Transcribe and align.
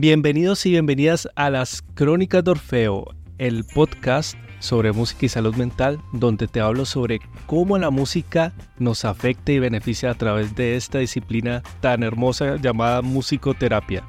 Bienvenidos 0.00 0.64
y 0.64 0.70
bienvenidas 0.70 1.28
a 1.34 1.50
las 1.50 1.82
Crónicas 1.82 2.42
de 2.42 2.52
Orfeo, 2.52 3.14
el 3.36 3.66
podcast 3.66 4.34
sobre 4.58 4.92
música 4.92 5.26
y 5.26 5.28
salud 5.28 5.54
mental, 5.56 6.00
donde 6.14 6.48
te 6.48 6.62
hablo 6.62 6.86
sobre 6.86 7.20
cómo 7.44 7.76
la 7.76 7.90
música 7.90 8.54
nos 8.78 9.04
afecta 9.04 9.52
y 9.52 9.58
beneficia 9.58 10.10
a 10.10 10.14
través 10.14 10.54
de 10.54 10.76
esta 10.76 11.00
disciplina 11.00 11.62
tan 11.82 12.02
hermosa 12.02 12.56
llamada 12.56 13.02
musicoterapia. 13.02 14.02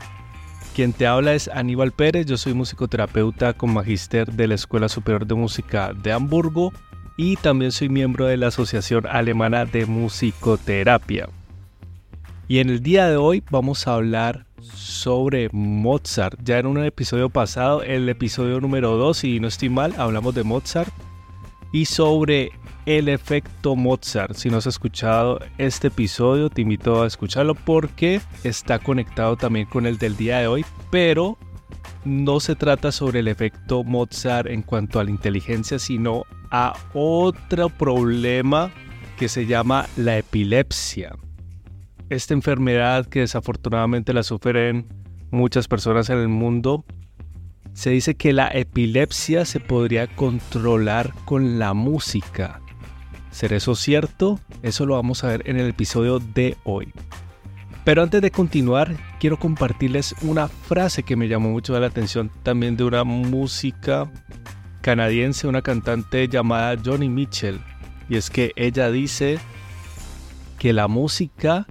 Quien 0.77 0.94
te 0.94 1.08
habla 1.08 1.34
es 1.34 1.50
Aníbal 1.50 1.92
Pérez, 1.92 2.26
yo 2.26 2.38
soy 2.38 2.53
musicoterapeuta 2.53 3.52
con 3.52 3.73
magíster 3.73 4.31
de 4.31 4.48
la 4.48 4.55
Escuela 4.55 4.88
Superior 4.88 5.28
de 5.28 5.36
Música 5.36 5.92
de 5.92 6.14
Hamburgo 6.14 6.72
y 7.17 7.36
también 7.36 7.73
soy 7.73 7.89
miembro 7.89 8.28
de 8.28 8.38
la 8.38 8.48
Asociación 8.48 9.08
Alemana 9.08 9.66
de 9.66 9.86
Musicoterapia. 9.86 11.28
Y 12.48 12.59
en 12.59 12.70
el 12.70 12.81
día 12.81 13.09
de 13.09 13.17
hoy 13.17 13.44
vamos 13.52 13.89
a 13.89 13.95
hablar 13.95 14.45
sobre 14.62 15.50
Mozart. 15.52 16.40
Ya 16.44 16.60
en 16.60 16.66
un 16.66 16.84
episodio 16.84 17.30
pasado, 17.30 17.84
el 17.84 18.08
episodio 18.10 18.60
número 18.60 18.98
2, 18.98 19.18
si 19.18 19.40
no 19.40 19.48
estoy 19.48 19.70
mal, 19.70 19.94
hablamos 19.98 20.36
de 20.36 20.44
Mozart. 20.44 20.94
Y 21.72 21.86
sobre 21.86 22.52
el 22.86 23.08
efecto 23.10 23.76
Mozart. 23.76 24.36
Si 24.36 24.50
no 24.50 24.58
has 24.58 24.68
escuchado 24.68 25.40
este 25.58 25.88
episodio, 25.88 26.50
te 26.50 26.62
invito 26.62 27.02
a 27.02 27.08
escucharlo 27.08 27.56
porque 27.56 28.22
está 28.44 28.80
conectado 28.80 29.38
también 29.38 29.68
con 29.68 29.86
el 29.86 29.98
del 29.98 30.18
día 30.18 30.40
de 30.40 30.48
hoy. 30.48 30.66
Pero 30.90 31.38
no 32.03 32.40
se 32.40 32.56
trata 32.56 32.92
sobre 32.92 33.20
el 33.20 33.28
efecto 33.28 33.84
Mozart 33.84 34.48
en 34.48 34.64
cuanto 34.64 35.00
a 35.00 35.03
la 35.03 35.12
inteligencia, 35.12 35.80
sino 35.80 36.25
a 36.50 36.73
otro 36.94 37.70
problema 37.70 38.72
que 39.18 39.30
se 39.30 39.46
llama 39.46 39.88
la 39.96 40.18
epilepsia 40.18 41.16
esta 42.12 42.34
enfermedad 42.34 43.06
que 43.06 43.22
desafortunadamente 43.22 44.12
la 44.12 44.23
sufren 44.23 44.86
muchas 45.31 45.70
personas 45.70 46.09
en 46.09 46.18
el 46.18 46.28
mundo, 46.28 46.84
se 47.73 47.92
dice 47.92 48.16
que 48.16 48.34
la 48.34 48.50
epilepsia 48.50 49.45
se 49.45 49.62
podría 49.62 50.08
controlar 50.08 51.14
con 51.23 51.58
la 51.58 51.73
música. 51.73 52.59
¿Será 53.31 53.56
eso 53.56 53.76
cierto? 53.76 54.42
Eso 54.62 54.86
lo 54.86 54.95
vamos 54.95 55.23
a 55.23 55.28
ver 55.28 55.44
en 55.45 55.58
el 55.58 55.70
episodio 55.70 56.20
de 56.20 56.58
hoy. 56.66 56.92
Pero 57.86 58.03
antes 58.03 58.22
de 58.22 58.30
continuar, 58.30 58.94
quiero 59.18 59.40
compartirles 59.40 60.14
una 60.22 60.50
frase 60.50 61.03
que 61.03 61.16
me 61.16 61.30
llamó 61.30 61.50
mucho 61.50 61.80
la 61.80 61.88
atención 61.88 62.30
también 62.44 62.75
de 62.75 62.84
una 62.84 63.06
música 63.06 64.12
canadiense, 64.81 65.48
una 65.48 65.62
cantante 65.62 66.28
llamada 66.28 66.78
Johnny 66.84 67.08
Mitchell. 67.08 67.62
Y 68.09 68.18
es 68.18 68.30
que 68.30 68.52
ella 68.58 68.92
dice 68.92 69.40
que 70.59 70.73
la 70.73 70.90
música 70.90 71.66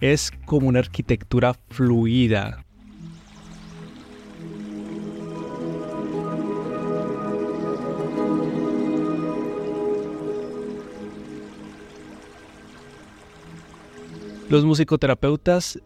es 0.00 0.32
como 0.44 0.68
una 0.68 0.80
arquitectura 0.80 1.54
fluida. 1.70 2.64
Los 14.48 14.64
musicoterapeutas, 14.64 15.78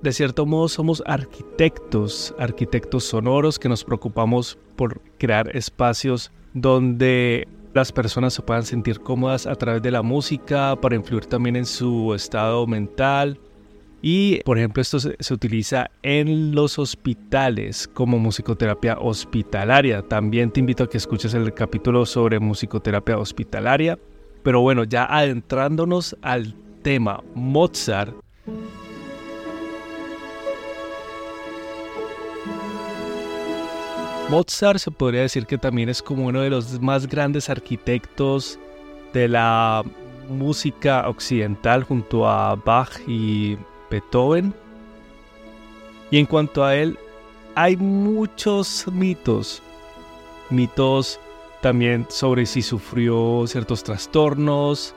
de 0.00 0.12
cierto 0.12 0.46
modo, 0.46 0.68
somos 0.68 1.02
arquitectos, 1.04 2.34
arquitectos 2.38 3.04
sonoros 3.04 3.58
que 3.58 3.68
nos 3.68 3.84
preocupamos 3.84 4.56
por 4.74 5.02
crear 5.18 5.54
espacios 5.54 6.32
donde 6.54 7.46
las 7.72 7.92
personas 7.92 8.34
se 8.34 8.42
puedan 8.42 8.64
sentir 8.64 9.00
cómodas 9.00 9.46
a 9.46 9.54
través 9.54 9.82
de 9.82 9.90
la 9.90 10.02
música 10.02 10.76
para 10.80 10.96
influir 10.96 11.26
también 11.26 11.56
en 11.56 11.66
su 11.66 12.14
estado 12.14 12.66
mental. 12.66 13.38
Y 14.02 14.40
por 14.44 14.58
ejemplo 14.58 14.80
esto 14.80 14.98
se, 14.98 15.34
utiliza 15.34 15.90
en 16.02 16.54
los 16.54 16.78
hospitales 16.78 17.86
como 17.86 18.18
musicoterapia 18.18 18.98
hospitalaria. 18.98 20.02
También 20.02 20.50
te 20.50 20.60
invito 20.60 20.84
a 20.84 20.88
que 20.88 20.96
escuches 20.96 21.34
el 21.34 21.52
capítulo 21.52 22.06
sobre 22.06 22.40
musicoterapia 22.40 23.18
hospitalaria. 23.18 23.98
Pero 24.42 24.62
bueno, 24.62 24.84
ya 24.84 25.04
adentrándonos 25.04 26.16
al 26.22 26.54
tema 26.82 27.22
Mozart, 27.34 28.14
Mozart 34.30 34.78
se 34.78 34.92
podría 34.92 35.22
decir 35.22 35.44
que 35.44 35.58
también 35.58 35.88
es 35.88 36.00
como 36.00 36.26
uno 36.26 36.42
de 36.42 36.50
los 36.50 36.80
más 36.80 37.08
grandes 37.08 37.50
arquitectos 37.50 38.60
de 39.12 39.26
la 39.26 39.82
música 40.28 41.08
occidental 41.08 41.82
junto 41.82 42.28
a 42.28 42.54
Bach 42.54 42.92
y 43.08 43.58
Beethoven. 43.90 44.54
Y 46.12 46.18
en 46.18 46.26
cuanto 46.26 46.64
a 46.64 46.76
él, 46.76 46.96
hay 47.56 47.76
muchos 47.76 48.86
mitos. 48.92 49.62
Mitos 50.48 51.18
también 51.60 52.06
sobre 52.08 52.46
si 52.46 52.62
sufrió 52.62 53.44
ciertos 53.48 53.82
trastornos, 53.82 54.94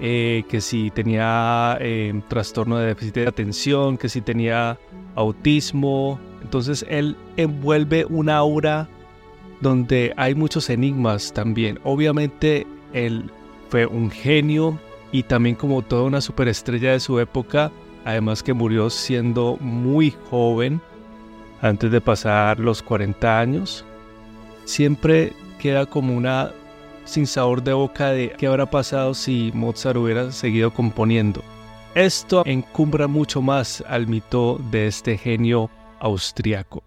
eh, 0.00 0.44
que 0.48 0.60
si 0.60 0.90
tenía 0.90 1.76
eh, 1.80 2.20
trastorno 2.28 2.78
de 2.78 2.88
déficit 2.88 3.14
de 3.14 3.28
atención, 3.28 3.96
que 3.96 4.08
si 4.08 4.20
tenía 4.20 4.78
autismo, 5.14 6.18
entonces 6.42 6.84
él 6.88 7.16
envuelve 7.36 8.04
una 8.06 8.36
aura 8.36 8.88
donde 9.60 10.12
hay 10.16 10.34
muchos 10.34 10.68
enigmas 10.70 11.32
también. 11.32 11.78
Obviamente 11.84 12.66
él 12.92 13.30
fue 13.68 13.86
un 13.86 14.10
genio 14.10 14.78
y 15.12 15.22
también 15.22 15.56
como 15.56 15.82
toda 15.82 16.02
una 16.02 16.20
superestrella 16.20 16.92
de 16.92 17.00
su 17.00 17.18
época, 17.20 17.70
además 18.04 18.42
que 18.42 18.52
murió 18.52 18.90
siendo 18.90 19.56
muy 19.60 20.12
joven, 20.28 20.80
antes 21.64 21.90
de 21.90 22.00
pasar 22.00 22.60
los 22.60 22.82
40 22.82 23.40
años. 23.40 23.84
Siempre 24.64 25.32
queda 25.58 25.86
como 25.86 26.14
una 26.14 26.52
sin 27.04 27.26
sabor 27.26 27.62
de 27.62 27.72
boca 27.72 28.10
de 28.10 28.30
qué 28.30 28.46
habrá 28.46 28.66
pasado 28.66 29.14
si 29.14 29.50
Mozart 29.54 29.96
hubiera 29.96 30.32
seguido 30.32 30.72
componiendo. 30.72 31.42
Esto 31.94 32.42
encumbra 32.44 33.06
mucho 33.06 33.40
más 33.40 33.84
al 33.86 34.06
mito 34.06 34.58
de 34.70 34.88
este 34.88 35.16
genio 35.16 35.70
austriaco. 36.00 36.82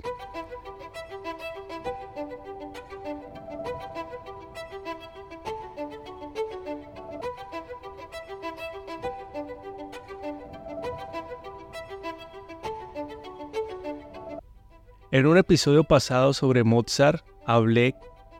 En 15.09 15.25
un 15.25 15.37
episodio 15.37 15.85
pasado 15.85 16.33
sobre 16.33 16.65
Mozart 16.65 17.25
hablé 17.45 17.95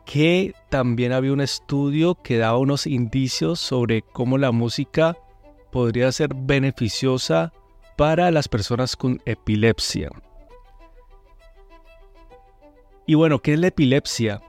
que 0.08 0.54
también 0.70 1.12
había 1.12 1.34
un 1.34 1.42
estudio 1.42 2.14
que 2.14 2.38
daba 2.38 2.56
unos 2.56 2.86
indicios 2.86 3.60
sobre 3.60 4.00
cómo 4.00 4.38
la 4.38 4.52
música 4.52 5.18
podría 5.70 6.10
ser 6.12 6.30
beneficiosa 6.34 7.52
para 7.94 8.30
las 8.30 8.48
personas 8.48 8.96
con 8.96 9.20
epilepsia. 9.26 10.08
Y 13.06 13.16
bueno, 13.16 13.40
¿qué 13.40 13.52
es 13.52 13.60
la 13.60 13.66
epilepsia? 13.66 14.40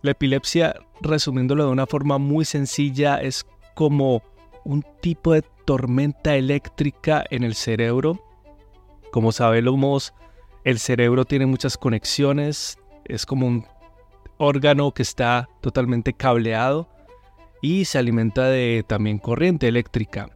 La 0.00 0.12
epilepsia, 0.12 0.76
resumiéndolo 1.02 1.66
de 1.66 1.72
una 1.72 1.86
forma 1.86 2.16
muy 2.16 2.46
sencilla, 2.46 3.20
es 3.20 3.44
como 3.74 4.22
un 4.64 4.82
tipo 5.02 5.34
de 5.34 5.42
tormenta 5.66 6.36
eléctrica 6.36 7.22
en 7.28 7.42
el 7.42 7.54
cerebro. 7.54 8.18
Como 9.10 9.30
sabemos, 9.30 10.14
el 10.64 10.78
cerebro 10.78 11.26
tiene 11.26 11.44
muchas 11.44 11.76
conexiones, 11.76 12.78
es 13.04 13.26
como 13.26 13.46
un 13.46 13.66
órgano 14.42 14.90
que 14.92 15.02
está 15.02 15.48
totalmente 15.60 16.12
cableado 16.14 16.88
y 17.60 17.84
se 17.84 17.98
alimenta 17.98 18.48
de 18.48 18.84
también 18.86 19.18
corriente 19.18 19.68
eléctrica. 19.68 20.30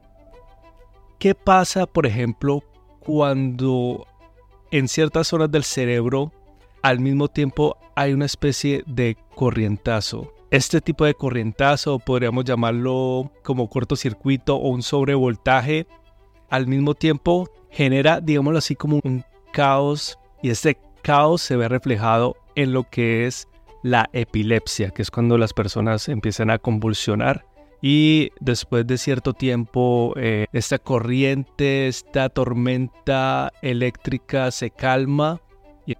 ¿Qué 1.18 1.34
pasa, 1.34 1.86
por 1.86 2.06
ejemplo, 2.06 2.62
cuando 3.00 4.06
en 4.70 4.86
ciertas 4.86 5.26
zonas 5.26 5.50
del 5.50 5.64
cerebro 5.64 6.32
al 6.82 7.00
mismo 7.00 7.26
tiempo 7.26 7.76
hay 7.96 8.12
una 8.12 8.26
especie 8.26 8.84
de 8.86 9.16
corrientazo. 9.34 10.32
Este 10.52 10.80
tipo 10.80 11.04
de 11.04 11.14
corrientazo 11.14 11.98
podríamos 11.98 12.44
llamarlo 12.44 13.32
como 13.42 13.68
cortocircuito 13.68 14.54
o 14.54 14.68
un 14.68 14.82
sobrevoltaje. 14.82 15.88
Al 16.48 16.68
mismo 16.68 16.94
tiempo 16.94 17.48
genera, 17.70 18.20
digámoslo 18.20 18.58
así, 18.58 18.76
como 18.76 19.00
un 19.02 19.24
caos 19.52 20.16
y 20.42 20.50
este 20.50 20.78
caos 21.02 21.42
se 21.42 21.56
ve 21.56 21.68
reflejado 21.68 22.36
en 22.54 22.72
lo 22.72 22.84
que 22.84 23.26
es 23.26 23.48
la 23.86 24.10
epilepsia, 24.12 24.90
que 24.90 25.02
es 25.02 25.12
cuando 25.12 25.38
las 25.38 25.52
personas 25.52 26.08
empiezan 26.08 26.50
a 26.50 26.58
convulsionar 26.58 27.46
y 27.80 28.30
después 28.40 28.84
de 28.84 28.98
cierto 28.98 29.32
tiempo 29.32 30.12
eh, 30.16 30.46
esta 30.52 30.80
corriente, 30.80 31.86
esta 31.86 32.28
tormenta 32.28 33.52
eléctrica 33.62 34.50
se 34.50 34.70
calma 34.70 35.40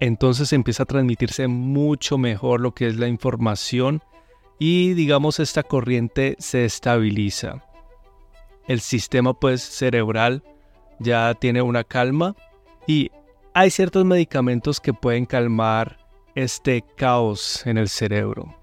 entonces 0.01 0.51
empieza 0.51 0.83
a 0.83 0.85
transmitirse 0.85 1.47
mucho 1.47 2.17
mejor 2.17 2.59
lo 2.59 2.73
que 2.73 2.87
es 2.87 2.97
la 2.97 3.07
información 3.07 4.03
y 4.59 4.93
digamos 4.93 5.39
esta 5.39 5.63
corriente 5.63 6.35
se 6.39 6.65
estabiliza. 6.65 7.63
El 8.67 8.81
sistema 8.81 9.33
pues 9.33 9.61
cerebral 9.61 10.43
ya 10.99 11.33
tiene 11.35 11.61
una 11.61 11.85
calma 11.85 12.35
y 12.85 13.11
hay 13.53 13.71
ciertos 13.71 14.03
medicamentos 14.03 14.81
que 14.81 14.91
pueden 14.91 15.25
calmar 15.25 16.06
este 16.37 16.83
caos 16.95 17.65
en 17.65 17.79
el 17.79 17.89
cerebro. 17.89 18.55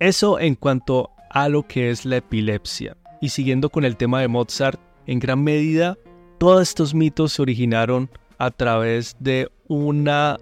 Eso 0.00 0.40
en 0.40 0.56
cuanto 0.56 1.10
a 1.30 1.48
lo 1.48 1.62
que 1.62 1.90
es 1.90 2.04
la 2.04 2.16
epilepsia. 2.16 2.96
Y 3.20 3.28
siguiendo 3.28 3.70
con 3.70 3.84
el 3.84 3.96
tema 3.96 4.20
de 4.20 4.26
Mozart, 4.26 4.80
en 5.06 5.20
gran 5.20 5.44
medida 5.44 5.96
todos 6.38 6.60
estos 6.62 6.92
mitos 6.92 7.34
se 7.34 7.42
originaron 7.42 8.10
a 8.38 8.50
través 8.50 9.16
de 9.20 9.48
una 9.68 10.38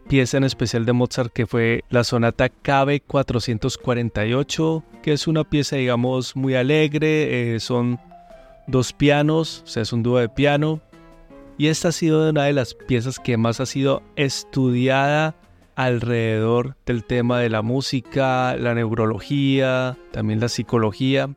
pieza 0.00 0.36
en 0.36 0.44
especial 0.44 0.84
de 0.84 0.92
Mozart 0.92 1.32
que 1.32 1.46
fue 1.46 1.84
la 1.90 2.04
sonata 2.04 2.48
KB 2.48 3.02
448, 3.06 4.84
que 5.02 5.12
es 5.12 5.26
una 5.26 5.44
pieza 5.44 5.76
digamos 5.76 6.36
muy 6.36 6.54
alegre, 6.54 7.54
eh, 7.54 7.60
son 7.60 8.00
dos 8.66 8.92
pianos, 8.92 9.62
o 9.64 9.66
sea, 9.68 9.82
es 9.82 9.92
un 9.92 10.02
dúo 10.02 10.18
de 10.18 10.28
piano. 10.28 10.80
Y 11.58 11.68
esta 11.68 11.88
ha 11.88 11.92
sido 11.92 12.28
una 12.28 12.44
de 12.44 12.52
las 12.52 12.74
piezas 12.74 13.18
que 13.18 13.36
más 13.36 13.60
ha 13.60 13.66
sido 13.66 14.02
estudiada 14.16 15.34
alrededor 15.74 16.76
del 16.84 17.04
tema 17.04 17.38
de 17.38 17.48
la 17.48 17.62
música, 17.62 18.56
la 18.56 18.74
neurología, 18.74 19.96
también 20.10 20.40
la 20.40 20.48
psicología. 20.48 21.30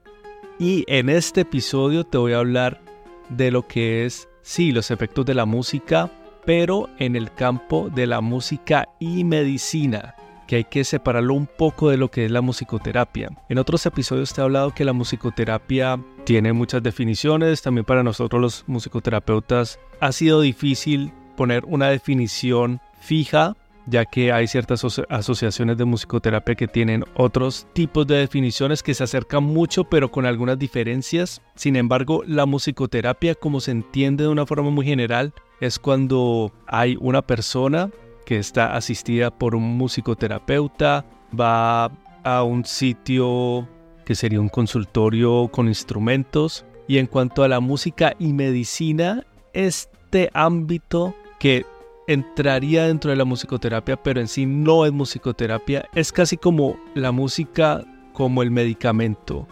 Y 0.60 0.84
en 0.88 1.10
este 1.10 1.42
episodio 1.42 2.04
te 2.04 2.18
voy 2.18 2.34
a 2.34 2.40
hablar 2.40 2.82
de 3.30 3.52
lo 3.52 3.68
que 3.68 4.06
es, 4.06 4.28
sí, 4.42 4.72
los 4.72 4.92
efectos 4.92 5.26
de 5.26 5.36
la 5.36 5.46
música, 5.46 6.12
pero 6.46 6.90
en 6.98 7.16
el 7.16 7.34
campo 7.34 7.90
de 7.94 8.08
la 8.08 8.22
música 8.22 8.88
y 9.00 9.24
medicina 9.24 10.16
que 10.48 10.56
hay 10.56 10.64
que 10.64 10.84
separarlo 10.84 11.36
un 11.36 11.46
poco 11.46 11.92
de 11.92 11.98
lo 11.98 12.10
que 12.10 12.26
es 12.26 12.32
la 12.32 12.42
musicoterapia. 12.42 13.30
En 13.50 13.60
otros 13.60 13.86
episodios 13.86 14.34
te 14.34 14.42
he 14.42 14.44
hablado 14.44 14.74
que 14.74 14.84
la 14.84 14.94
musicoterapia 14.94 16.04
tiene 16.24 16.54
muchas 16.54 16.82
definiciones, 16.82 17.62
también 17.62 17.86
para 17.86 18.02
nosotros 18.02 18.42
los 18.42 18.64
musicoterapeutas 18.66 19.80
ha 20.00 20.12
sido 20.12 20.42
difícil 20.42 21.14
poner 21.38 21.64
una 21.66 21.90
definición 21.90 22.82
fija 23.00 23.56
ya 23.90 24.06
que 24.06 24.32
hay 24.32 24.48
ciertas 24.48 24.84
asociaciones 25.10 25.78
de 25.78 25.86
musicoterapia 25.86 26.56
que 26.56 26.68
tienen 26.68 27.04
otros 27.16 27.68
tipos 27.74 28.06
de 28.08 28.18
definiciones 28.18 28.84
que 28.84 28.94
se 28.94 29.04
acercan 29.04 29.44
mucho 29.44 29.84
pero 29.84 30.12
con 30.12 30.26
algunas 30.26 30.60
diferencias. 30.60 31.42
Sin 31.56 31.76
embargo, 31.76 32.24
la 32.26 32.46
musicoterapia 32.46 33.36
como 33.36 33.60
se 33.60 33.72
entiende 33.72 34.24
de 34.24 34.30
una 34.30 34.46
forma 34.46 34.70
muy 34.70 34.86
general 34.86 35.34
es 35.60 35.80
cuando 35.80 36.52
hay 36.68 36.98
una 37.00 37.22
persona 37.22 37.90
que 38.26 38.38
está 38.38 38.76
asistida 38.76 39.32
por 39.32 39.56
un 39.56 39.78
musicoterapeuta, 39.78 41.06
va 41.38 41.92
a 42.24 42.44
un 42.44 42.66
sitio 42.66 43.68
que 44.06 44.16
sería 44.16 44.42
un 44.42 44.50
consultorio 44.50 45.50
con 45.52 45.68
instrumentos 45.68 46.66
y 46.88 46.98
en 46.98 47.08
cuanto 47.08 47.44
a 47.44 47.48
la 47.48 47.60
música 47.60 48.16
y 48.20 48.34
medicina, 48.34 49.26
este 49.54 50.30
ámbito 50.34 51.14
que 51.40 51.66
entraría 52.08 52.88
dentro 52.88 53.12
de 53.12 53.18
la 53.18 53.26
musicoterapia, 53.26 54.02
pero 54.02 54.20
en 54.20 54.28
sí 54.28 54.48
no 54.48 54.86
es 54.86 54.92
musicoterapia. 54.92 55.88
Es 55.94 56.12
casi 56.12 56.38
como 56.38 56.76
la 56.96 57.12
música, 57.12 57.84
como 58.14 58.42
el 58.42 58.50
medicamento, 58.50 59.48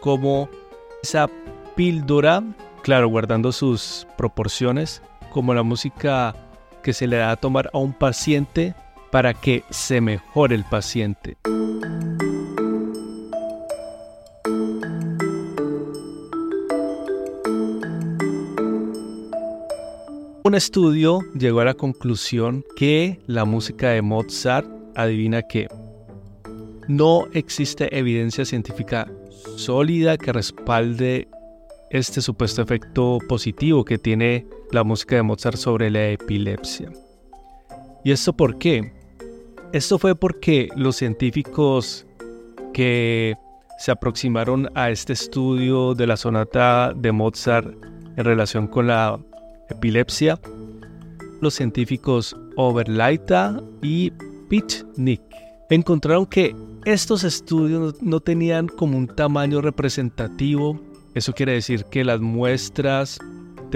como 0.00 0.48
esa 1.02 1.28
píldora, 1.76 2.42
claro, 2.82 3.08
guardando 3.08 3.52
sus 3.52 4.06
proporciones, 4.16 5.02
como 5.30 5.54
la 5.54 5.62
música 5.62 6.34
que 6.82 6.92
se 6.92 7.06
le 7.06 7.16
da 7.16 7.30
a 7.30 7.36
tomar 7.36 7.70
a 7.72 7.78
un 7.78 7.92
paciente 7.92 8.74
para 9.10 9.34
que 9.34 9.64
se 9.70 10.00
mejore 10.00 10.54
el 10.54 10.64
paciente. 10.64 11.36
Un 20.42 20.54
estudio 20.54 21.20
llegó 21.38 21.60
a 21.60 21.64
la 21.64 21.74
conclusión 21.74 22.64
que 22.74 23.20
la 23.26 23.44
música 23.44 23.90
de 23.90 24.02
Mozart, 24.02 24.66
adivina 24.96 25.42
que 25.42 25.68
no 26.88 27.26
existe 27.32 27.96
evidencia 27.96 28.44
científica 28.44 29.06
sólida 29.56 30.16
que 30.16 30.32
respalde 30.32 31.28
este 31.90 32.20
supuesto 32.20 32.62
efecto 32.62 33.18
positivo 33.28 33.84
que 33.84 33.98
tiene 33.98 34.46
la 34.72 34.84
música 34.84 35.16
de 35.16 35.22
Mozart 35.22 35.56
sobre 35.56 35.90
la 35.90 36.10
epilepsia. 36.10 36.90
¿Y 38.04 38.12
esto 38.12 38.32
por 38.32 38.58
qué? 38.58 38.92
Esto 39.72 39.98
fue 39.98 40.14
porque 40.14 40.68
los 40.76 40.96
científicos 40.96 42.06
que 42.72 43.36
se 43.78 43.90
aproximaron 43.90 44.70
a 44.74 44.90
este 44.90 45.12
estudio 45.12 45.94
de 45.94 46.06
la 46.06 46.16
sonata 46.16 46.92
de 46.94 47.12
Mozart 47.12 47.74
en 48.16 48.24
relación 48.24 48.66
con 48.66 48.86
la 48.86 49.18
epilepsia, 49.68 50.38
los 51.40 51.54
científicos 51.54 52.36
Overlaita 52.56 53.62
y 53.82 54.12
Pitchnick 54.48 55.22
encontraron 55.70 56.26
que 56.26 56.54
estos 56.84 57.24
estudios 57.24 58.02
no 58.02 58.20
tenían 58.20 58.68
como 58.68 58.98
un 58.98 59.06
tamaño 59.06 59.60
representativo. 59.60 60.78
Eso 61.14 61.32
quiere 61.32 61.52
decir 61.52 61.84
que 61.84 62.04
las 62.04 62.20
muestras 62.20 63.18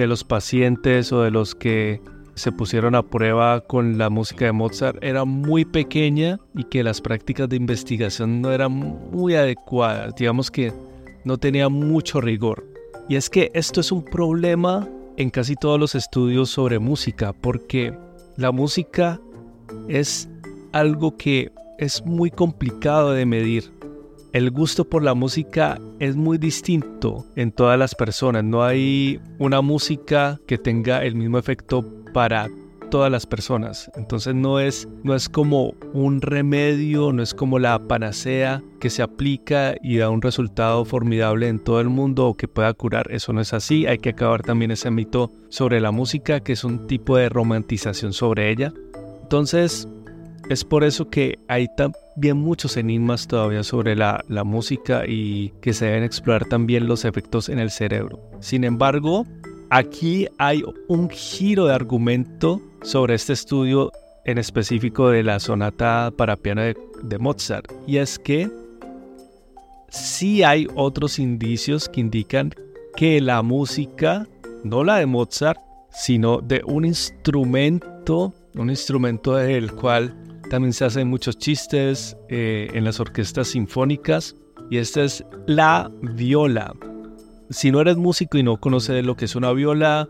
de 0.02 0.08
los 0.08 0.24
pacientes 0.24 1.12
o 1.12 1.22
de 1.22 1.30
los 1.30 1.54
que 1.54 2.00
se 2.34 2.50
pusieron 2.50 2.94
a 2.94 3.02
prueba 3.02 3.60
con 3.60 3.96
la 3.96 4.10
música 4.10 4.46
de 4.46 4.52
Mozart 4.52 4.98
era 5.02 5.24
muy 5.24 5.64
pequeña 5.64 6.40
y 6.54 6.64
que 6.64 6.82
las 6.82 7.00
prácticas 7.00 7.48
de 7.48 7.56
investigación 7.56 8.40
no 8.40 8.50
eran 8.50 8.72
muy 8.72 9.34
adecuadas. 9.34 10.14
Digamos 10.16 10.50
que 10.50 10.72
no 11.24 11.38
tenía 11.38 11.68
mucho 11.68 12.20
rigor. 12.20 12.64
Y 13.08 13.16
es 13.16 13.30
que 13.30 13.50
esto 13.54 13.80
es 13.80 13.92
un 13.92 14.04
problema 14.04 14.88
en 15.16 15.30
casi 15.30 15.54
todos 15.54 15.78
los 15.78 15.94
estudios 15.94 16.50
sobre 16.50 16.78
música, 16.78 17.32
porque 17.32 17.96
la 18.36 18.50
música 18.50 19.20
es 19.88 20.28
algo 20.72 21.16
que 21.16 21.52
es 21.78 22.04
muy 22.04 22.30
complicado 22.30 23.12
de 23.12 23.26
medir. 23.26 23.72
El 24.34 24.50
gusto 24.50 24.84
por 24.84 25.04
la 25.04 25.14
música 25.14 25.78
es 26.00 26.16
muy 26.16 26.38
distinto 26.38 27.24
en 27.36 27.52
todas 27.52 27.78
las 27.78 27.94
personas. 27.94 28.42
No 28.42 28.64
hay 28.64 29.20
una 29.38 29.60
música 29.60 30.40
que 30.48 30.58
tenga 30.58 31.04
el 31.04 31.14
mismo 31.14 31.38
efecto 31.38 31.84
para 32.12 32.50
todas 32.90 33.12
las 33.12 33.26
personas. 33.26 33.88
Entonces 33.94 34.34
no 34.34 34.58
es, 34.58 34.88
no 35.04 35.14
es 35.14 35.28
como 35.28 35.74
un 35.92 36.20
remedio, 36.20 37.12
no 37.12 37.22
es 37.22 37.32
como 37.32 37.60
la 37.60 37.78
panacea 37.78 38.60
que 38.80 38.90
se 38.90 39.04
aplica 39.04 39.76
y 39.80 39.98
da 39.98 40.10
un 40.10 40.20
resultado 40.20 40.84
formidable 40.84 41.46
en 41.46 41.60
todo 41.60 41.80
el 41.80 41.88
mundo 41.88 42.26
o 42.26 42.34
que 42.34 42.48
pueda 42.48 42.74
curar. 42.74 43.12
Eso 43.12 43.32
no 43.32 43.40
es 43.40 43.52
así. 43.52 43.86
Hay 43.86 43.98
que 43.98 44.10
acabar 44.10 44.42
también 44.42 44.72
ese 44.72 44.90
mito 44.90 45.30
sobre 45.48 45.80
la 45.80 45.92
música, 45.92 46.40
que 46.40 46.54
es 46.54 46.64
un 46.64 46.88
tipo 46.88 47.16
de 47.16 47.28
romantización 47.28 48.12
sobre 48.12 48.50
ella. 48.50 48.72
Entonces, 49.22 49.88
es 50.50 50.64
por 50.64 50.84
eso 50.84 51.08
que 51.08 51.38
hay 51.48 51.68
también 51.76 52.36
muchos 52.36 52.76
enigmas 52.76 53.26
todavía 53.26 53.62
sobre 53.62 53.96
la, 53.96 54.22
música 54.44 55.04
y 55.06 55.50
que 55.60 55.72
se 55.72 55.86
deben 55.86 56.04
explorar 56.04 56.44
también 56.46 56.86
los 56.86 57.04
efectos 57.04 57.48
en 57.48 57.58
el 57.58 57.70
cerebro. 57.70 58.20
Sin 58.40 58.64
embargo, 58.64 59.26
aquí 59.70 60.28
hay 60.38 60.62
un 60.88 61.08
giro 61.08 61.66
de 61.66 61.74
argumento 61.74 62.60
sobre 62.82 63.14
este 63.14 63.32
estudio 63.32 63.90
en 64.26 64.38
específico 64.38 65.08
de 65.08 65.22
la 65.22 65.40
sonata 65.40 66.12
para 66.16 66.36
piano 66.36 66.62
de, 66.62 67.18
Mozart. 67.18 67.70
Y 67.86 67.98
es 67.98 68.18
que 68.18 68.50
sí 69.88 70.42
hay 70.42 70.66
otros 70.74 71.18
indicios 71.18 71.88
que 71.88 72.00
indican 72.00 72.52
que 72.96 73.20
la 73.20 73.42
música, 73.42 74.26
no 74.62 74.84
la 74.84 74.96
de 74.96 75.06
Mozart, 75.06 75.60
sino 75.90 76.38
de 76.40 76.62
un 76.66 76.84
instrumento, 76.84 78.34
un 78.54 78.70
instrumento 78.70 79.36
del 79.36 79.72
cual 79.72 80.23
también 80.54 80.72
se 80.72 80.84
hacen 80.84 81.08
muchos 81.08 81.36
chistes 81.36 82.16
eh, 82.28 82.68
en 82.74 82.84
las 82.84 83.00
orquestas 83.00 83.48
sinfónicas, 83.48 84.36
y 84.70 84.76
esta 84.76 85.02
es 85.02 85.24
la 85.48 85.90
viola. 86.00 86.72
Si 87.50 87.72
no 87.72 87.80
eres 87.80 87.96
músico 87.96 88.38
y 88.38 88.44
no 88.44 88.60
conoces 88.60 89.04
lo 89.04 89.16
que 89.16 89.24
es 89.24 89.34
una 89.34 89.50
viola, 89.50 90.08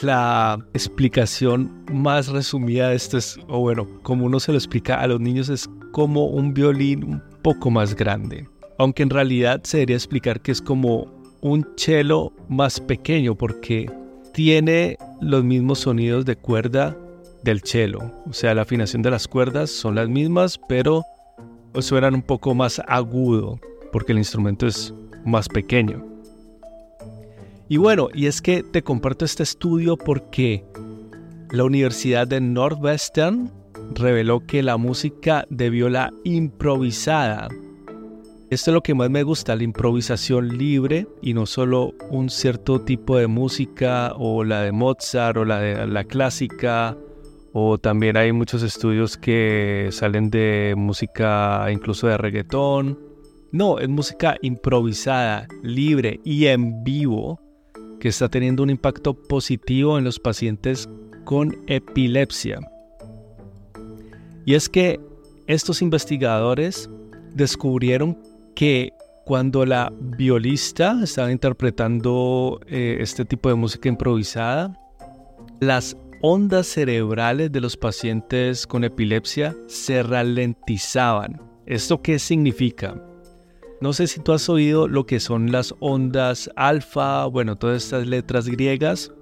la 0.00 0.66
explicación 0.72 1.84
más 1.92 2.28
resumida 2.28 2.88
de 2.88 2.96
esto 2.96 3.18
es, 3.18 3.38
o 3.48 3.60
bueno, 3.60 3.86
como 4.02 4.24
uno 4.24 4.40
se 4.40 4.52
lo 4.52 4.56
explica 4.56 4.98
a 4.98 5.06
los 5.06 5.20
niños, 5.20 5.50
es 5.50 5.68
como 5.92 6.28
un 6.28 6.54
violín 6.54 7.04
un 7.04 7.22
poco 7.42 7.70
más 7.70 7.94
grande. 7.94 8.48
Aunque 8.78 9.02
en 9.02 9.10
realidad 9.10 9.60
se 9.64 9.76
debería 9.76 9.96
explicar 9.96 10.40
que 10.40 10.52
es 10.52 10.62
como 10.62 11.12
un 11.42 11.68
cello 11.76 12.32
más 12.48 12.80
pequeño 12.80 13.34
porque 13.34 13.92
tiene 14.32 14.96
los 15.20 15.44
mismos 15.44 15.80
sonidos 15.80 16.24
de 16.24 16.36
cuerda 16.36 16.96
del 17.42 17.62
cello. 17.62 18.00
O 18.26 18.32
sea, 18.32 18.54
la 18.54 18.62
afinación 18.62 19.02
de 19.02 19.10
las 19.10 19.28
cuerdas 19.28 19.70
son 19.70 19.94
las 19.94 20.08
mismas, 20.08 20.60
pero 20.68 21.04
suenan 21.78 22.14
un 22.14 22.22
poco 22.22 22.54
más 22.54 22.80
agudo 22.86 23.58
porque 23.92 24.12
el 24.12 24.18
instrumento 24.18 24.66
es 24.66 24.94
más 25.24 25.48
pequeño. 25.48 26.04
Y 27.68 27.76
bueno, 27.76 28.08
y 28.12 28.26
es 28.26 28.42
que 28.42 28.62
te 28.62 28.82
comparto 28.82 29.24
este 29.24 29.44
estudio 29.44 29.96
porque 29.96 30.64
la 31.52 31.64
Universidad 31.64 32.26
de 32.26 32.40
Northwestern 32.40 33.52
reveló 33.94 34.44
que 34.46 34.62
la 34.62 34.76
música 34.76 35.46
de 35.50 35.70
viola 35.70 36.12
improvisada, 36.24 37.48
esto 38.50 38.70
es 38.70 38.74
lo 38.74 38.82
que 38.82 38.94
más 38.94 39.10
me 39.10 39.22
gusta, 39.22 39.54
la 39.54 39.62
improvisación 39.62 40.58
libre 40.58 41.06
y 41.22 41.34
no 41.34 41.46
solo 41.46 41.94
un 42.10 42.28
cierto 42.30 42.80
tipo 42.80 43.16
de 43.16 43.28
música 43.28 44.14
o 44.16 44.42
la 44.42 44.62
de 44.62 44.72
Mozart 44.72 45.36
o 45.36 45.44
la 45.44 45.60
de 45.60 45.86
la 45.86 46.02
clásica 46.02 46.96
o 47.52 47.78
también 47.78 48.16
hay 48.16 48.32
muchos 48.32 48.62
estudios 48.62 49.16
que 49.16 49.88
salen 49.90 50.30
de 50.30 50.74
música 50.76 51.66
incluso 51.72 52.06
de 52.06 52.16
reggaetón. 52.16 52.98
No, 53.52 53.78
es 53.78 53.88
música 53.88 54.36
improvisada, 54.42 55.48
libre 55.62 56.20
y 56.24 56.46
en 56.46 56.84
vivo 56.84 57.40
que 57.98 58.08
está 58.08 58.28
teniendo 58.28 58.62
un 58.62 58.70
impacto 58.70 59.14
positivo 59.14 59.98
en 59.98 60.04
los 60.04 60.18
pacientes 60.18 60.88
con 61.24 61.56
epilepsia. 61.66 62.60
Y 64.46 64.54
es 64.54 64.68
que 64.68 65.00
estos 65.46 65.82
investigadores 65.82 66.88
descubrieron 67.34 68.16
que 68.54 68.92
cuando 69.24 69.66
la 69.66 69.92
violista 70.00 70.98
estaba 71.02 71.30
interpretando 71.30 72.60
eh, 72.66 72.98
este 73.00 73.24
tipo 73.24 73.48
de 73.48 73.54
música 73.54 73.88
improvisada, 73.88 74.76
las 75.60 75.96
ondas 76.22 76.66
cerebrales 76.66 77.50
de 77.50 77.60
los 77.60 77.76
pacientes 77.76 78.66
con 78.66 78.84
epilepsia 78.84 79.56
se 79.66 80.02
ralentizaban. 80.02 81.40
¿Esto 81.66 82.02
qué 82.02 82.18
significa? 82.18 82.94
No 83.80 83.94
sé 83.94 84.06
si 84.06 84.20
tú 84.20 84.32
has 84.32 84.48
oído 84.48 84.88
lo 84.88 85.06
que 85.06 85.20
son 85.20 85.50
las 85.50 85.74
ondas 85.80 86.50
alfa, 86.56 87.24
bueno, 87.26 87.56
todas 87.56 87.84
estas 87.84 88.06
letras 88.06 88.48
griegas. 88.48 89.12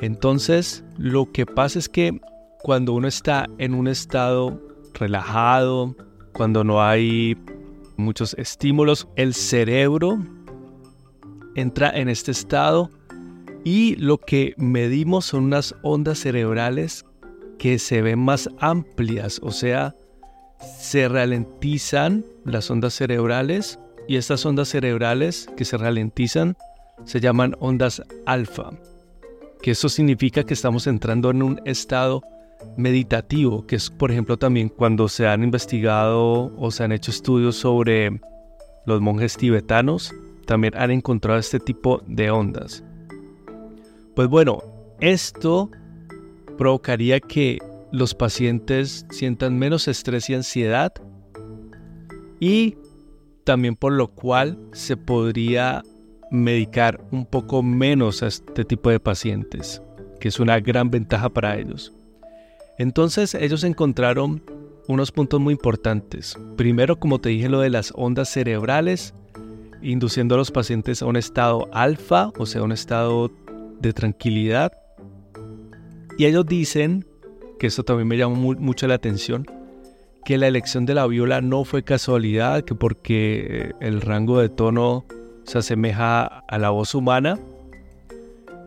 Entonces, 0.00 0.84
lo 0.98 1.32
que 1.32 1.46
pasa 1.46 1.78
es 1.78 1.88
que 1.88 2.20
cuando 2.62 2.92
uno 2.92 3.08
está 3.08 3.46
en 3.56 3.74
un 3.74 3.88
estado 3.88 4.60
relajado, 4.92 5.96
cuando 6.34 6.64
no 6.64 6.82
hay 6.82 7.38
muchos 7.96 8.34
estímulos, 8.34 9.08
el 9.16 9.32
cerebro 9.32 10.18
entra 11.54 11.90
en 11.90 12.10
este 12.10 12.30
estado 12.30 12.90
y 13.64 13.96
lo 13.96 14.18
que 14.18 14.54
medimos 14.56 15.26
son 15.26 15.44
unas 15.44 15.74
ondas 15.82 16.18
cerebrales 16.18 17.04
que 17.58 17.78
se 17.78 18.00
ven 18.00 18.18
más 18.18 18.48
amplias, 18.58 19.40
o 19.42 19.50
sea, 19.50 19.94
se 20.78 21.08
ralentizan 21.08 22.24
las 22.44 22.70
ondas 22.70 22.94
cerebrales 22.94 23.78
y 24.08 24.16
estas 24.16 24.44
ondas 24.46 24.68
cerebrales 24.68 25.48
que 25.56 25.64
se 25.64 25.76
ralentizan 25.76 26.56
se 27.04 27.20
llaman 27.20 27.54
ondas 27.60 28.02
alfa, 28.26 28.70
que 29.62 29.72
eso 29.72 29.88
significa 29.88 30.44
que 30.44 30.54
estamos 30.54 30.86
entrando 30.86 31.30
en 31.30 31.42
un 31.42 31.60
estado 31.64 32.22
meditativo, 32.76 33.66
que 33.66 33.76
es 33.76 33.90
por 33.90 34.10
ejemplo 34.10 34.38
también 34.38 34.68
cuando 34.68 35.08
se 35.08 35.26
han 35.26 35.42
investigado 35.42 36.52
o 36.56 36.70
se 36.70 36.84
han 36.84 36.92
hecho 36.92 37.10
estudios 37.10 37.56
sobre 37.56 38.20
los 38.86 39.00
monjes 39.00 39.36
tibetanos, 39.36 40.14
también 40.46 40.74
han 40.76 40.90
encontrado 40.90 41.38
este 41.38 41.60
tipo 41.60 42.02
de 42.06 42.30
ondas. 42.30 42.84
Pues 44.20 44.28
bueno, 44.28 44.62
esto 45.00 45.70
provocaría 46.58 47.20
que 47.20 47.58
los 47.90 48.14
pacientes 48.14 49.06
sientan 49.08 49.58
menos 49.58 49.88
estrés 49.88 50.28
y 50.28 50.34
ansiedad 50.34 50.92
y 52.38 52.76
también 53.44 53.76
por 53.76 53.94
lo 53.94 54.08
cual 54.08 54.58
se 54.72 54.98
podría 54.98 55.82
medicar 56.30 57.02
un 57.12 57.24
poco 57.24 57.62
menos 57.62 58.22
a 58.22 58.26
este 58.26 58.66
tipo 58.66 58.90
de 58.90 59.00
pacientes, 59.00 59.80
que 60.20 60.28
es 60.28 60.38
una 60.38 60.60
gran 60.60 60.90
ventaja 60.90 61.30
para 61.30 61.56
ellos. 61.56 61.90
Entonces 62.76 63.34
ellos 63.34 63.64
encontraron 63.64 64.42
unos 64.86 65.12
puntos 65.12 65.40
muy 65.40 65.52
importantes. 65.52 66.36
Primero, 66.58 67.00
como 67.00 67.22
te 67.22 67.30
dije, 67.30 67.48
lo 67.48 67.60
de 67.60 67.70
las 67.70 67.90
ondas 67.96 68.28
cerebrales, 68.28 69.14
induciendo 69.80 70.34
a 70.34 70.38
los 70.38 70.50
pacientes 70.50 71.00
a 71.00 71.06
un 71.06 71.16
estado 71.16 71.70
alfa, 71.72 72.32
o 72.36 72.44
sea, 72.44 72.62
un 72.62 72.72
estado 72.72 73.30
de 73.80 73.92
tranquilidad. 73.92 74.72
Y 76.18 76.26
ellos 76.26 76.46
dicen, 76.46 77.06
que 77.58 77.66
esto 77.66 77.82
también 77.82 78.08
me 78.08 78.16
llamó 78.16 78.54
mucho 78.54 78.86
la 78.86 78.94
atención, 78.94 79.46
que 80.24 80.38
la 80.38 80.48
elección 80.48 80.86
de 80.86 80.94
la 80.94 81.06
viola 81.06 81.40
no 81.40 81.64
fue 81.64 81.82
casualidad, 81.82 82.64
que 82.64 82.74
porque 82.74 83.72
el 83.80 84.00
rango 84.00 84.40
de 84.40 84.48
tono 84.48 85.04
se 85.44 85.58
asemeja 85.58 86.24
a 86.24 86.58
la 86.58 86.70
voz 86.70 86.94
humana, 86.94 87.38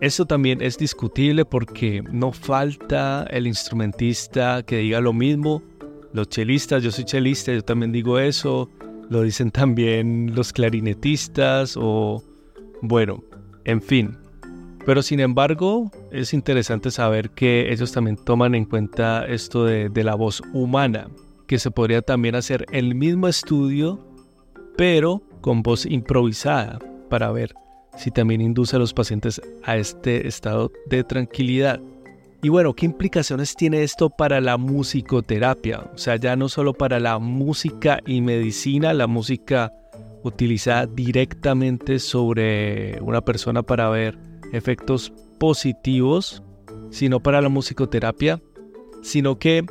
esto 0.04 0.26
también 0.26 0.62
es 0.62 0.78
discutible 0.78 1.46
porque 1.46 2.04
no 2.12 2.34
falta 2.34 3.26
el 3.30 3.48
instrumentista 3.48 4.62
que 4.64 4.80
diga 4.80 5.00
lo 5.00 5.14
mismo. 5.14 5.64
Los 6.12 6.28
chelistas, 6.28 6.84
yo 6.84 6.92
soy 6.92 7.06
chelista, 7.06 7.54
yo 7.54 7.64
también 7.64 7.94
digo 7.94 8.20
eso. 8.20 8.70
Lo 9.10 9.22
dicen 9.22 9.50
también 9.50 10.36
los 10.36 10.52
clarinetistas 10.52 11.78
o... 11.80 12.22
Bueno, 12.82 13.24
en 13.64 13.82
fin. 13.82 14.18
Pero 14.86 15.02
sin 15.02 15.20
embargo, 15.20 15.92
es 16.12 16.34
interesante 16.34 16.92
saber 16.92 17.30
que 17.30 17.72
ellos 17.72 17.92
también 17.92 18.18
toman 18.18 18.54
en 18.54 18.66
cuenta 18.66 19.26
esto 19.26 19.66
de, 19.66 19.90
de 19.90 20.04
la 20.04 20.16
voz 20.16 20.42
humana, 20.54 21.08
que 21.48 21.58
se 21.58 21.72
podría 21.72 22.02
también 22.02 22.36
hacer 22.36 22.66
el 22.72 22.96
mismo 22.96 23.28
estudio, 23.28 24.06
pero 24.76 25.22
con 25.42 25.64
voz 25.64 25.86
improvisada, 25.86 26.80
para 27.10 27.32
ver 27.32 27.54
si 27.98 28.12
también 28.12 28.42
induce 28.42 28.76
a 28.76 28.80
los 28.80 28.94
pacientes 28.94 29.42
a 29.64 29.78
este 29.78 30.28
estado 30.28 30.72
de 30.90 31.04
tranquilidad. 31.04 31.80
Y 32.42 32.50
bueno, 32.50 32.74
¿qué 32.74 32.86
implicaciones 32.86 33.56
tiene 33.56 33.84
esto 33.84 34.10
para 34.10 34.42
la 34.42 34.58
musicoterapia? 34.58 35.92
O 35.94 35.98
sea, 35.98 36.18
ya 36.18 36.36
no 36.36 36.50
solo 36.50 36.74
para 36.74 37.00
la 37.00 37.20
música 37.20 38.00
y 38.06 38.20
medicina, 38.20 38.94
la 38.94 39.08
música 39.08 39.72
utilizada 40.24 40.86
directamente 40.86 42.00
sobre 42.00 43.00
una 43.02 43.22
persona 43.22 43.64
para 43.64 43.90
ver 43.90 44.18
efectos 44.54 45.12
positivos, 45.40 46.42
sino 46.90 47.20
para 47.20 47.42
la 47.42 47.50
musicoterapia, 47.50 48.42
sino 49.02 49.38
que 49.38 49.66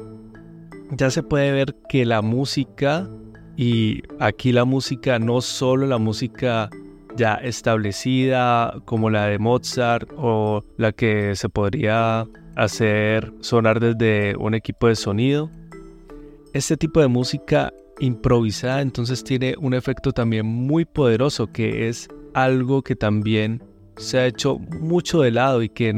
ya 0.90 1.10
se 1.10 1.22
puede 1.22 1.52
ver 1.52 1.74
que 1.88 2.04
la 2.04 2.20
música, 2.20 3.08
y 3.56 4.02
aquí 4.18 4.52
la 4.52 4.66
música, 4.66 5.18
no 5.18 5.40
solo 5.40 5.86
la 5.86 5.98
música 5.98 6.68
ya 7.16 7.34
establecida 7.34 8.74
como 8.84 9.08
la 9.08 9.26
de 9.26 9.38
Mozart 9.38 10.10
o 10.16 10.64
la 10.76 10.92
que 10.92 11.36
se 11.36 11.48
podría 11.48 12.26
hacer 12.56 13.32
sonar 13.40 13.80
desde 13.80 14.36
un 14.36 14.54
equipo 14.54 14.88
de 14.88 14.96
sonido. 14.96 15.50
Este 16.52 16.76
tipo 16.76 17.00
de 17.00 17.08
música 17.08 17.72
improvisada 18.00 18.82
entonces 18.82 19.22
tiene 19.24 19.54
un 19.58 19.74
efecto 19.74 20.12
también 20.12 20.46
muy 20.46 20.84
poderoso 20.84 21.52
que 21.52 21.88
es 21.88 22.08
algo 22.34 22.82
que 22.82 22.96
también 22.96 23.62
se 23.96 24.18
ha 24.18 24.26
hecho 24.26 24.58
mucho 24.58 25.20
de 25.20 25.30
lado 25.30 25.62
y 25.62 25.68
que 25.68 25.94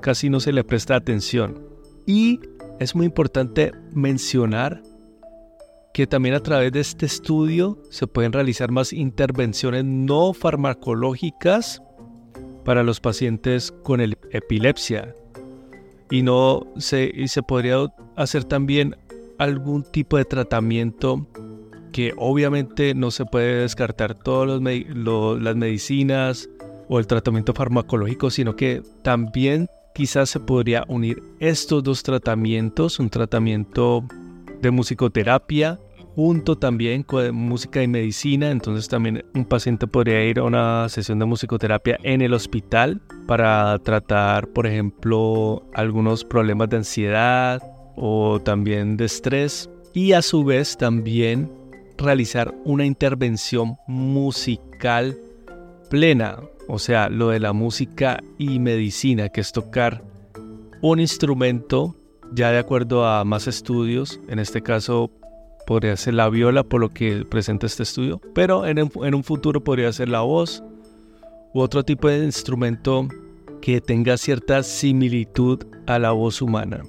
casi 0.00 0.30
no 0.30 0.40
se 0.40 0.52
le 0.52 0.64
presta 0.64 0.96
atención. 0.96 1.66
Y 2.06 2.40
es 2.78 2.94
muy 2.94 3.06
importante 3.06 3.72
mencionar 3.92 4.82
que 5.92 6.06
también 6.06 6.34
a 6.34 6.40
través 6.40 6.72
de 6.72 6.80
este 6.80 7.06
estudio 7.06 7.78
se 7.90 8.06
pueden 8.06 8.32
realizar 8.32 8.70
más 8.70 8.92
intervenciones 8.92 9.84
no 9.84 10.32
farmacológicas 10.32 11.82
para 12.64 12.82
los 12.82 13.00
pacientes 13.00 13.72
con 13.82 14.00
epilepsia 14.00 15.14
y 16.10 16.22
no 16.22 16.66
se, 16.76 17.10
y 17.14 17.28
se 17.28 17.42
podría 17.42 17.86
hacer 18.16 18.44
también 18.44 18.96
algún 19.38 19.82
tipo 19.82 20.16
de 20.16 20.24
tratamiento 20.24 21.26
que 21.92 22.12
obviamente 22.16 22.94
no 22.94 23.10
se 23.10 23.24
puede 23.24 23.62
descartar 23.62 24.14
todas 24.14 24.60
las 24.60 25.56
medicinas 25.56 26.48
o 26.90 26.98
el 26.98 27.06
tratamiento 27.06 27.54
farmacológico, 27.54 28.30
sino 28.30 28.56
que 28.56 28.82
también 29.02 29.68
quizás 29.94 30.28
se 30.28 30.40
podría 30.40 30.84
unir 30.88 31.22
estos 31.38 31.82
dos 31.84 32.02
tratamientos, 32.02 32.98
un 32.98 33.08
tratamiento 33.08 34.04
de 34.60 34.70
musicoterapia 34.70 35.78
junto 36.16 36.58
también 36.58 37.04
con 37.04 37.32
música 37.34 37.80
y 37.82 37.88
medicina. 37.88 38.50
Entonces 38.50 38.88
también 38.88 39.24
un 39.34 39.44
paciente 39.44 39.86
podría 39.86 40.24
ir 40.24 40.40
a 40.40 40.44
una 40.44 40.88
sesión 40.88 41.20
de 41.20 41.26
musicoterapia 41.26 41.98
en 42.02 42.22
el 42.22 42.34
hospital 42.34 43.00
para 43.28 43.78
tratar, 43.78 44.48
por 44.48 44.66
ejemplo, 44.66 45.64
algunos 45.74 46.24
problemas 46.24 46.68
de 46.70 46.78
ansiedad 46.78 47.62
o 47.96 48.40
también 48.40 48.96
de 48.96 49.04
estrés. 49.04 49.70
Y 49.94 50.12
a 50.12 50.22
su 50.22 50.44
vez 50.44 50.76
también 50.76 51.50
realizar 51.96 52.52
una 52.64 52.84
intervención 52.84 53.76
musical 53.86 55.16
plena. 55.88 56.38
O 56.72 56.78
sea, 56.78 57.08
lo 57.08 57.30
de 57.30 57.40
la 57.40 57.52
música 57.52 58.22
y 58.38 58.60
medicina, 58.60 59.28
que 59.28 59.40
es 59.40 59.50
tocar 59.50 60.04
un 60.80 61.00
instrumento 61.00 61.96
ya 62.32 62.52
de 62.52 62.58
acuerdo 62.58 63.04
a 63.04 63.24
más 63.24 63.48
estudios, 63.48 64.20
en 64.28 64.38
este 64.38 64.62
caso 64.62 65.10
podría 65.66 65.96
ser 65.96 66.14
la 66.14 66.28
viola 66.28 66.62
por 66.62 66.80
lo 66.80 66.90
que 66.90 67.24
presenta 67.24 67.66
este 67.66 67.82
estudio, 67.82 68.20
pero 68.34 68.66
en, 68.66 68.78
un 68.78 69.24
futuro 69.24 69.64
podría 69.64 69.92
ser 69.92 70.08
la 70.08 70.20
voz 70.20 70.62
u 71.52 71.60
otro 71.60 71.82
tipo 71.82 72.06
de 72.06 72.24
instrumento 72.24 73.08
que 73.60 73.80
tenga 73.80 74.16
cierta 74.16 74.62
similitud 74.62 75.64
a 75.88 75.98
la 75.98 76.12
voz 76.12 76.40
humana. 76.40 76.84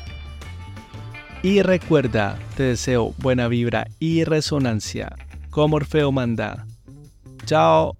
Y 1.42 1.62
recuerda, 1.62 2.38
te 2.56 2.64
deseo 2.64 3.14
buena 3.18 3.48
vibra 3.48 3.88
y 4.00 4.26
resonancia, 4.26 5.16
como 5.50 5.78
Orfeo 5.78 6.12
manda. 6.12 6.66
Chao. 7.46 7.99